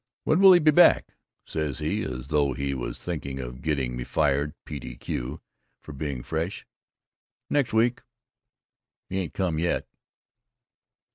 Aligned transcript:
"When 0.23 0.39
will 0.39 0.53
he 0.53 0.59
be 0.59 0.71
back," 0.71 1.15
says 1.45 1.77
he, 1.77 2.01
as 2.01 2.29
though 2.29 2.53
he 2.53 2.73
was 2.73 2.97
thinking 2.97 3.37
of 3.39 3.61
getting 3.61 3.95
me 3.95 4.03
fired 4.03 4.55
p. 4.65 4.79
d. 4.79 4.95
q. 4.95 5.41
for 5.79 5.93
being 5.93 6.23
fresh. 6.23 6.65
"Next 7.51 7.71
week. 7.71 8.01
He 9.09 9.19
ain't 9.19 9.35
come 9.35 9.59
yet." 9.59 9.85